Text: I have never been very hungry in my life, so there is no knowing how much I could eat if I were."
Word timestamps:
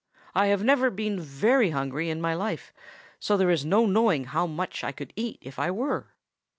I 0.33 0.47
have 0.47 0.63
never 0.63 0.89
been 0.89 1.19
very 1.19 1.69
hungry 1.69 2.09
in 2.09 2.19
my 2.19 2.33
life, 2.33 2.73
so 3.19 3.37
there 3.37 3.51
is 3.51 3.63
no 3.63 3.85
knowing 3.85 4.23
how 4.23 4.47
much 4.47 4.83
I 4.83 4.91
could 4.91 5.13
eat 5.15 5.37
if 5.43 5.59
I 5.59 5.69
were." 5.69 6.15